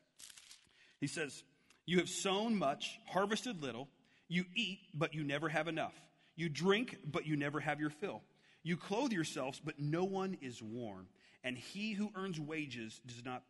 [1.01, 1.43] He says,
[1.87, 3.87] You have sown much, harvested little.
[4.27, 5.95] You eat, but you never have enough.
[6.35, 8.21] You drink, but you never have your fill.
[8.61, 11.07] You clothe yourselves, but no one is warm.
[11.43, 13.41] And he who earns wages does not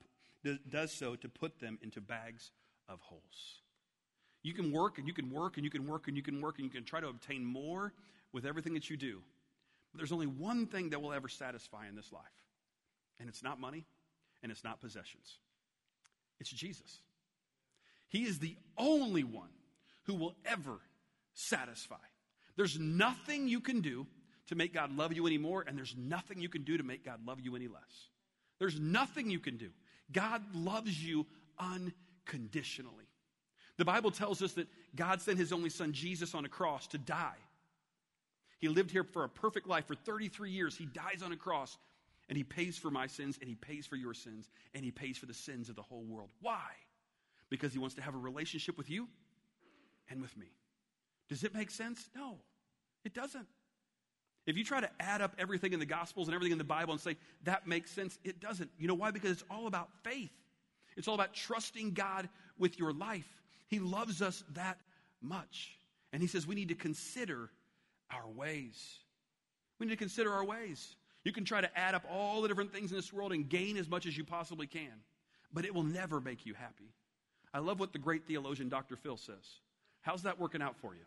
[0.70, 2.52] does so to put them into bags
[2.90, 3.62] of holes.
[4.44, 6.56] You can work and you can work and you can work and you can work
[6.58, 7.94] and you can try to obtain more
[8.34, 9.22] with everything that you do.
[9.92, 12.24] But there's only one thing that will ever satisfy in this life,
[13.20, 13.86] and it's not money
[14.44, 15.40] and it's not possessions.
[16.40, 17.00] It's Jesus.
[18.08, 19.50] He is the only one
[20.04, 20.80] who will ever
[21.34, 21.96] satisfy.
[22.56, 24.08] There's nothing you can do
[24.48, 27.20] to make God love you anymore, and there's nothing you can do to make God
[27.26, 28.10] love you any less.
[28.58, 29.70] There's nothing you can do.
[30.12, 31.28] God loves you
[31.60, 31.94] unconditionally.
[33.78, 36.98] The Bible tells us that God sent his only son, Jesus, on a cross to
[36.98, 37.38] die.
[38.60, 40.76] He lived here for a perfect life for 33 years.
[40.76, 41.78] He dies on a cross,
[42.28, 45.18] and he pays for my sins, and he pays for your sins, and he pays
[45.18, 46.30] for the sins of the whole world.
[46.42, 46.60] Why?
[47.50, 49.08] Because he wants to have a relationship with you
[50.10, 50.48] and with me.
[51.30, 52.10] Does it make sense?
[52.16, 52.38] No,
[53.06, 53.48] it doesn't.
[54.46, 56.92] If you try to add up everything in the Gospels and everything in the Bible
[56.92, 58.70] and say that makes sense, it doesn't.
[58.78, 59.12] You know why?
[59.12, 60.32] Because it's all about faith.
[61.00, 63.28] It's all about trusting God with your life.
[63.70, 64.78] He loves us that
[65.22, 65.72] much.
[66.12, 67.50] And He says we need to consider
[68.12, 68.98] our ways.
[69.80, 70.96] We need to consider our ways.
[71.24, 73.78] You can try to add up all the different things in this world and gain
[73.78, 74.92] as much as you possibly can,
[75.54, 76.92] but it will never make you happy.
[77.54, 78.98] I love what the great theologian Dr.
[78.98, 79.60] Phil says.
[80.02, 81.02] How's that working out for you?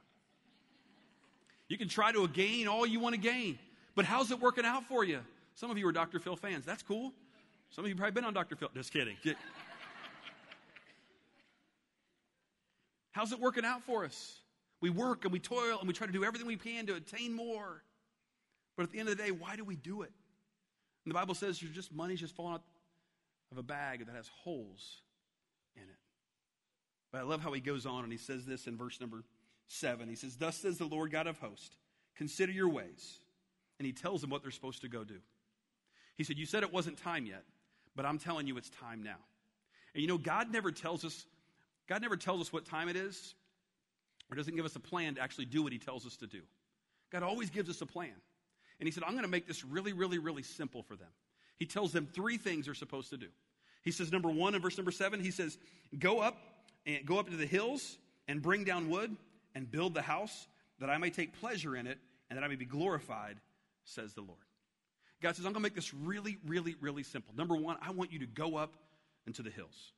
[1.69, 3.59] You can try to gain all you want to gain,
[3.95, 5.21] but how's it working out for you?
[5.55, 6.19] Some of you are Dr.
[6.19, 6.65] Phil fans.
[6.65, 7.13] That's cool.
[7.71, 8.57] Some of you probably been on Dr.
[8.57, 8.71] Phil.
[8.75, 9.17] Just kidding.
[13.12, 14.40] How's it working out for us?
[14.81, 17.33] We work and we toil and we try to do everything we can to attain
[17.33, 17.83] more.
[18.77, 20.11] But at the end of the day, why do we do it?
[21.05, 22.62] And the Bible says you're just money's just falling out
[23.53, 25.03] of a bag that has holes
[25.77, 25.98] in it.
[27.12, 29.22] But I love how he goes on and he says this in verse number
[29.68, 30.09] 7.
[30.09, 31.77] He says, Thus says the Lord God of hosts,
[32.16, 33.18] consider your ways.
[33.79, 35.18] And he tells them what they're supposed to go do.
[36.16, 37.44] He said, You said it wasn't time yet,
[37.94, 39.18] but I'm telling you it's time now.
[39.94, 41.27] And you know, God never tells us,
[41.88, 43.35] God never tells us what time it is,
[44.31, 46.40] or doesn't give us a plan to actually do what he tells us to do.
[47.11, 48.14] God always gives us a plan.
[48.81, 51.09] And he said, I'm going to make this really, really, really simple for them.
[51.59, 53.29] He tells them three things they're supposed to do.
[53.83, 55.59] He says, number one, in verse number seven, he says,
[55.99, 56.38] Go up
[56.87, 59.14] and go up into the hills and bring down wood
[59.55, 60.47] and build the house
[60.81, 63.37] that I may take pleasure in it and that I may be glorified,
[63.85, 64.38] says the Lord.
[65.21, 67.35] God says, I'm going to make this really, really, really simple.
[67.37, 68.75] Number one, I want you to go up
[69.27, 69.92] into the hills.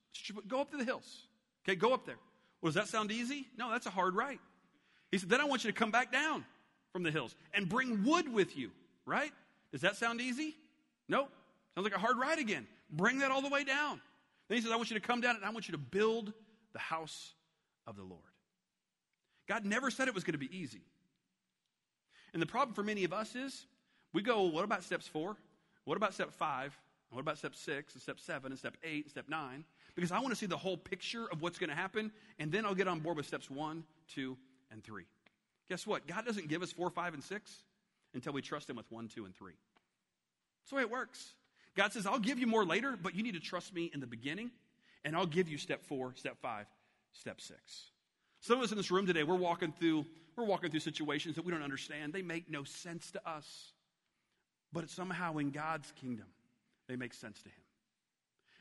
[0.47, 1.27] Go up to the hills.
[1.65, 2.19] Okay, go up there.
[2.61, 3.47] Well, does that sound easy?
[3.57, 4.41] No, that's a hard right.
[5.11, 6.45] He said, then I want you to come back down
[6.93, 8.71] from the hills and bring wood with you,
[9.07, 9.33] right?
[9.73, 10.57] Does that sound easy?
[11.09, 11.31] Nope.
[11.75, 12.67] Sounds like a hard ride again.
[12.91, 14.01] Bring that all the way down.
[14.49, 16.33] Then he says, I want you to come down and I want you to build
[16.73, 17.35] the house
[17.87, 18.21] of the Lord.
[19.49, 20.83] God never said it was going to be easy.
[22.33, 23.67] And the problem for many of us is
[24.13, 25.37] we go, what about steps four?
[25.85, 26.77] What about step five?
[27.11, 29.65] And What about step six and step seven and step eight and step nine?
[29.95, 32.67] Because I want to see the whole picture of what's going to happen, and then
[32.67, 34.37] I'll get on board with steps one, two,
[34.71, 35.05] and three.
[35.69, 36.07] Guess what?
[36.07, 37.63] God doesn't give us four, five, and six
[38.13, 39.55] until we trust Him with one, two, and three.
[40.63, 41.35] That's the way it works.
[41.77, 44.07] God says, I'll give you more later, but you need to trust me in the
[44.07, 44.51] beginning,
[45.05, 46.67] and I'll give you step four, step five,
[47.13, 47.91] step six.
[48.41, 50.05] Some of us in this room today, we're walking through,
[50.37, 52.13] we're walking through situations that we don't understand.
[52.13, 53.73] They make no sense to us.
[54.73, 56.27] But somehow in God's kingdom,
[56.89, 57.64] they make sense to Him.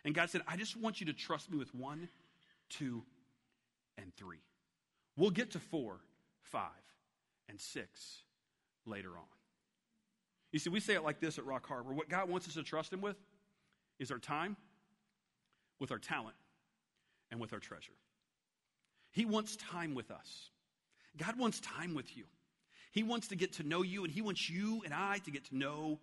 [0.06, 2.10] And God said, I just want you to trust me with one,
[2.70, 3.04] two,
[3.98, 4.42] and three.
[5.16, 6.00] We'll get to four,
[6.42, 6.70] five,
[7.50, 8.24] and six
[8.86, 9.26] later on.
[10.52, 11.94] You see, we say it like this at Rock Harbor.
[11.94, 13.18] What God wants us to trust Him with
[14.00, 14.56] is our time,
[15.80, 16.36] with our talent,
[17.32, 17.94] and with our treasure.
[19.12, 20.50] He wants time with us.
[21.18, 22.26] God wants time with you.
[22.92, 25.46] He wants to get to know you, and He wants you and I to get
[25.46, 26.00] to know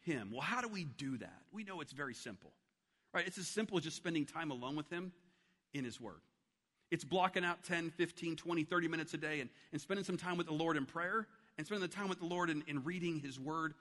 [0.00, 0.30] Him.
[0.32, 1.42] Well, how do we do that?
[1.52, 2.52] We know it's very simple,
[3.14, 3.26] right?
[3.26, 5.12] It's as simple as just spending time alone with Him
[5.72, 6.20] in His Word.
[6.90, 10.36] It's blocking out 10, 15, 20, 30 minutes a day and, and spending some time
[10.36, 13.20] with the Lord in prayer and spending the time with the Lord in, in reading
[13.20, 13.74] His Word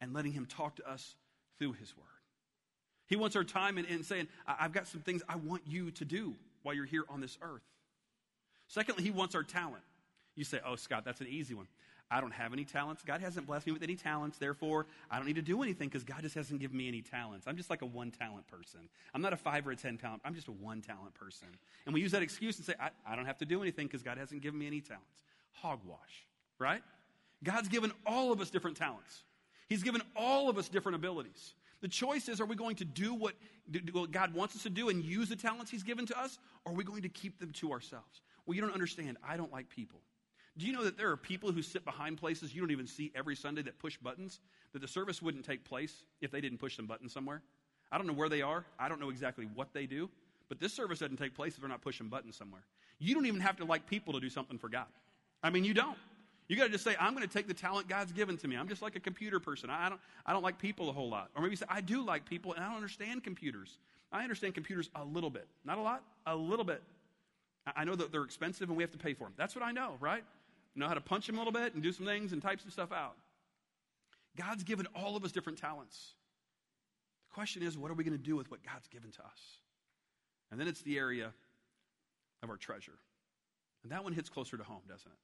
[0.00, 1.14] and letting Him talk to us
[1.58, 2.06] through His Word.
[3.06, 6.36] He wants our time in saying, I've got some things I want you to do
[6.62, 7.62] while you're here on this earth.
[8.68, 9.82] Secondly, he wants our talent.
[10.36, 11.66] You say, oh, Scott, that's an easy one.
[12.10, 13.02] I don't have any talents.
[13.06, 14.36] God hasn't blessed me with any talents.
[14.36, 17.46] Therefore, I don't need to do anything because God just hasn't given me any talents.
[17.46, 18.80] I'm just like a one talent person.
[19.14, 20.20] I'm not a five or a 10 talent.
[20.24, 21.48] I'm just a one talent person.
[21.86, 24.02] And we use that excuse and say, I, I don't have to do anything because
[24.02, 25.24] God hasn't given me any talents.
[25.52, 26.26] Hogwash,
[26.58, 26.82] right?
[27.44, 29.22] God's given all of us different talents.
[29.68, 31.54] He's given all of us different abilities.
[31.80, 33.34] The choice is are we going to do what,
[33.70, 36.38] do what God wants us to do and use the talents He's given to us,
[36.64, 38.20] or are we going to keep them to ourselves?
[38.44, 39.16] Well, you don't understand.
[39.26, 40.00] I don't like people.
[40.56, 43.12] Do you know that there are people who sit behind places you don't even see
[43.14, 44.40] every Sunday that push buttons?
[44.72, 47.42] That the service wouldn't take place if they didn't push some buttons somewhere?
[47.92, 48.64] I don't know where they are.
[48.78, 50.10] I don't know exactly what they do.
[50.48, 52.62] But this service doesn't take place if they're not pushing buttons somewhere.
[52.98, 54.86] You don't even have to like people to do something for God.
[55.42, 55.96] I mean, you don't.
[56.48, 58.56] You got to just say, I'm going to take the talent God's given to me.
[58.56, 59.70] I'm just like a computer person.
[59.70, 61.30] I don't, I don't like people a whole lot.
[61.36, 63.78] Or maybe say, I do like people and I don't understand computers.
[64.10, 65.46] I understand computers a little bit.
[65.64, 66.82] Not a lot, a little bit.
[67.76, 69.34] I know that they're expensive and we have to pay for them.
[69.36, 70.24] That's what I know, right?
[70.80, 72.70] Know how to punch them a little bit and do some things and type some
[72.70, 73.16] stuff out.
[74.38, 76.14] God's given all of us different talents.
[77.28, 79.58] The question is, what are we going to do with what God's given to us?
[80.50, 81.32] And then it's the area
[82.42, 82.94] of our treasure.
[83.82, 85.18] And that one hits closer to home, doesn't it?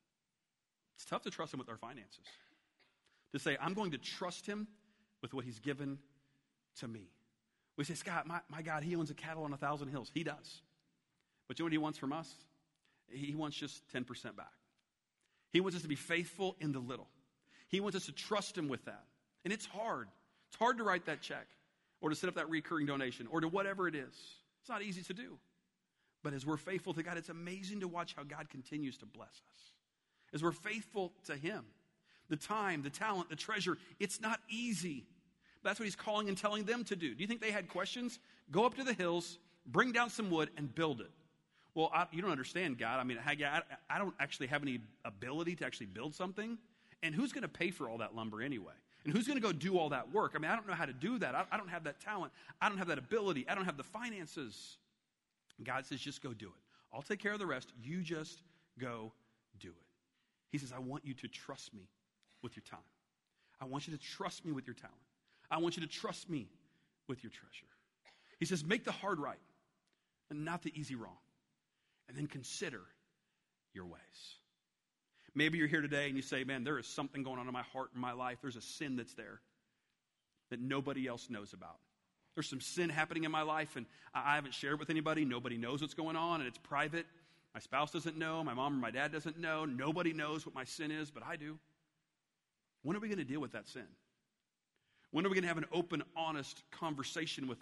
[0.97, 2.25] It's tough to trust Him with our finances.
[3.33, 4.67] To say, I'm going to trust Him
[5.23, 5.99] with what He's given
[6.81, 7.09] to me.
[7.79, 10.11] We say, Scott, my, my God, He owns a cattle on a thousand hills.
[10.13, 10.61] He does.
[11.49, 12.31] But you know what He wants from us?
[13.09, 14.53] He wants just 10% back.
[15.53, 17.09] He wants us to be faithful in the little.
[17.69, 19.05] He wants us to trust Him with that.
[19.45, 20.09] And it's hard.
[20.49, 21.47] It's hard to write that check
[22.01, 24.15] or to set up that recurring donation or to whatever it is.
[24.61, 25.39] It's not easy to do.
[26.23, 29.29] But as we're faithful to God, it's amazing to watch how God continues to bless
[29.29, 29.73] us.
[30.35, 31.65] As we're faithful to Him,
[32.29, 35.05] the time, the talent, the treasure, it's not easy.
[35.63, 37.15] That's what He's calling and telling them to do.
[37.15, 38.19] Do you think they had questions?
[38.51, 41.11] Go up to the hills, bring down some wood, and build it.
[41.77, 42.99] Well, I, you don't understand, God.
[42.99, 43.61] I mean, I,
[43.91, 46.57] I don't actually have any ability to actually build something.
[47.03, 48.73] And who's going to pay for all that lumber anyway?
[49.05, 50.33] And who's going to go do all that work?
[50.35, 51.35] I mean, I don't know how to do that.
[51.35, 52.33] I, I don't have that talent.
[52.63, 53.45] I don't have that ability.
[53.47, 54.79] I don't have the finances.
[55.63, 56.95] God says, just go do it.
[56.95, 57.75] I'll take care of the rest.
[57.85, 58.41] You just
[58.79, 59.13] go
[59.61, 59.85] do it.
[60.51, 61.83] He says, I want you to trust me
[62.43, 62.81] with your time.
[63.61, 64.97] I want you to trust me with your talent.
[65.51, 66.49] I want you to trust me
[67.07, 67.67] with your treasure.
[68.41, 69.37] He says, make the hard right
[70.31, 71.19] and not the easy wrong.
[72.09, 72.83] And then consider
[73.75, 74.01] your ways.
[75.35, 77.63] Maybe you're here today and you say, man, there is something going on in my
[77.63, 78.39] heart and my life.
[78.41, 79.41] There's a sin that's there
[80.51, 81.77] that nobody else knows about.
[82.35, 85.25] There's some sin happening in my life, and I haven't shared with anybody.
[85.25, 87.07] Nobody knows what's going on, and it's private.
[87.55, 88.45] My spouse doesn't know.
[88.45, 89.65] My mom or my dad doesn't know.
[89.65, 91.59] Nobody knows what my sin is, but I do.
[92.83, 93.87] When are we going to deal with that sin?
[95.11, 97.59] When are we going to have an open, honest conversation with,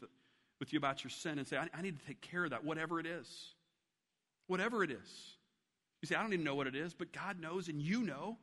[0.58, 2.64] with you about your sin and say, I, I need to take care of that,
[2.64, 3.53] whatever it is?
[4.46, 5.34] Whatever it is.
[6.02, 8.36] You say, I don't even know what it is, but God knows and you know.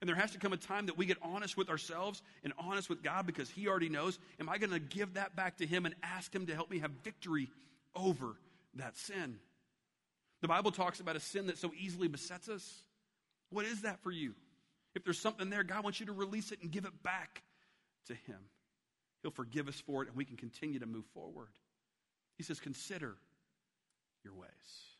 [0.00, 2.88] And there has to come a time that we get honest with ourselves and honest
[2.88, 4.18] with God because He already knows.
[4.40, 6.78] Am I going to give that back to Him and ask Him to help me
[6.78, 7.48] have victory
[7.94, 8.36] over
[8.74, 9.38] that sin?
[10.42, 12.82] The Bible talks about a sin that so easily besets us.
[13.50, 14.34] What is that for you?
[14.94, 17.42] If there's something there, God wants you to release it and give it back
[18.06, 18.38] to Him.
[19.22, 21.48] He'll forgive us for it and we can continue to move forward.
[22.36, 23.16] He says, Consider
[24.24, 24.95] your ways.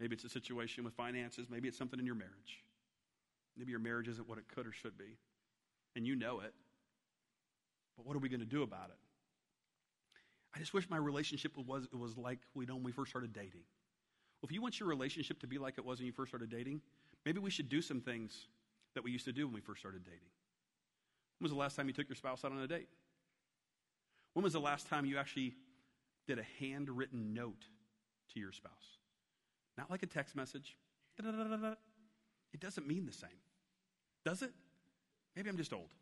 [0.00, 2.62] Maybe it's a situation with finances, maybe it's something in your marriage.
[3.56, 5.16] Maybe your marriage isn't what it could or should be,
[5.96, 6.54] and you know it.
[7.96, 8.98] But what are we going to do about it?
[10.54, 13.62] I just wish my relationship was, was like we know when we first started dating.
[14.40, 16.50] Well, if you want your relationship to be like it was when you first started
[16.50, 16.80] dating,
[17.26, 18.46] maybe we should do some things
[18.94, 20.30] that we used to do when we first started dating.
[21.38, 22.88] When was the last time you took your spouse out on a date?
[24.34, 25.54] When was the last time you actually
[26.28, 27.64] did a handwritten note
[28.32, 28.98] to your spouse?
[29.78, 30.76] Not like a text message.
[31.18, 33.30] It doesn't mean the same.
[34.24, 34.50] Does it?
[35.36, 35.94] Maybe I'm just old.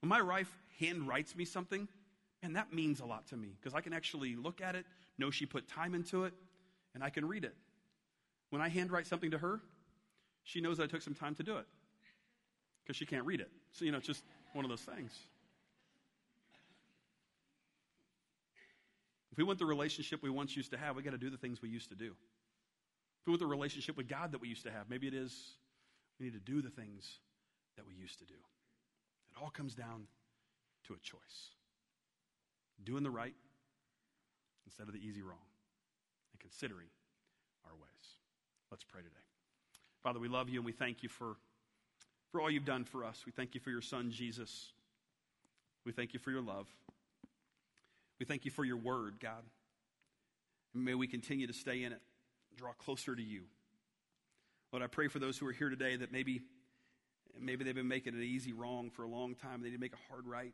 [0.00, 1.86] When my wife hand writes me something,
[2.42, 4.86] and that means a lot to me because I can actually look at it,
[5.18, 6.32] know she put time into it,
[6.94, 7.54] and I can read it.
[8.50, 9.60] When I handwrite something to her,
[10.44, 11.66] she knows I took some time to do it
[12.82, 13.50] because she can't read it.
[13.72, 15.12] So, you know, it's just one of those things.
[19.32, 21.36] If we want the relationship we once used to have, we got to do the
[21.36, 22.14] things we used to do.
[23.26, 25.56] If the relationship with God that we used to have, maybe it is
[26.18, 27.18] we need to do the things
[27.76, 28.34] that we used to do.
[28.34, 30.06] It all comes down
[30.86, 31.50] to a choice
[32.84, 33.34] doing the right
[34.66, 35.38] instead of the easy wrong,
[36.32, 36.88] and considering
[37.64, 38.06] our ways.
[38.70, 39.14] Let's pray today.
[40.02, 41.36] Father, we love you and we thank you for,
[42.30, 43.24] for all you've done for us.
[43.26, 44.72] We thank you for your son, Jesus.
[45.84, 46.66] We thank you for your love.
[48.18, 49.44] We thank you for your word, God.
[50.74, 52.00] And may we continue to stay in it,
[52.56, 53.42] draw closer to you.
[54.72, 56.42] Lord, I pray for those who are here today that maybe,
[57.40, 59.62] maybe they've been making an easy wrong for a long time.
[59.62, 60.52] They need to make a hard right.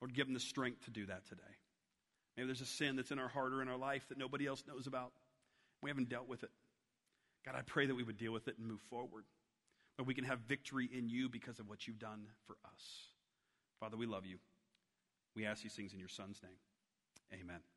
[0.00, 1.42] Lord, give them the strength to do that today.
[2.36, 4.64] Maybe there's a sin that's in our heart or in our life that nobody else
[4.66, 5.12] knows about.
[5.82, 6.50] We haven't dealt with it.
[7.44, 9.24] God, I pray that we would deal with it and move forward.
[9.98, 13.08] That we can have victory in you because of what you've done for us.
[13.80, 14.38] Father, we love you.
[15.34, 17.40] We ask these things in your Son's name.
[17.40, 17.71] Amen.